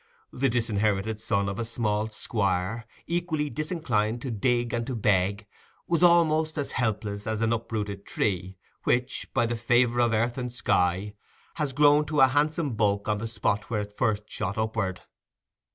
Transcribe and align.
The 0.33 0.49
disinherited 0.49 1.19
son 1.21 1.47
of 1.47 1.59
a 1.59 1.63
small 1.63 2.09
squire, 2.09 2.85
equally 3.05 3.51
disinclined 3.51 4.19
to 4.23 4.31
dig 4.31 4.73
and 4.73 4.87
to 4.87 4.95
beg, 4.95 5.45
was 5.87 6.01
almost 6.01 6.57
as 6.57 6.71
helpless 6.71 7.27
as 7.27 7.39
an 7.39 7.53
uprooted 7.53 8.03
tree, 8.03 8.57
which, 8.83 9.31
by 9.31 9.45
the 9.45 9.55
favour 9.55 9.99
of 10.01 10.11
earth 10.11 10.39
and 10.39 10.51
sky, 10.51 11.13
has 11.57 11.71
grown 11.71 12.05
to 12.05 12.21
a 12.21 12.27
handsome 12.29 12.73
bulk 12.73 13.07
on 13.07 13.19
the 13.19 13.27
spot 13.27 13.69
where 13.69 13.81
it 13.81 13.95
first 13.95 14.27
shot 14.27 14.57
upward. 14.57 15.01